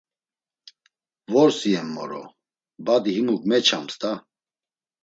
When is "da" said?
4.05-4.11